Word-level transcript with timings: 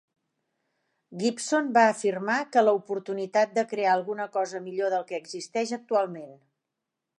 Gibson 1.23 1.67
va 1.75 1.83
afirmar 1.89 2.37
que 2.55 2.63
"la 2.65 2.73
oportunitat 2.79 3.55
de 3.59 3.65
crear 3.75 3.93
alguna 3.99 4.27
cosa 4.39 4.65
millor 4.71 4.93
del 4.95 5.07
que 5.13 5.21
existeix 5.23 5.77
actualment". 5.81 6.37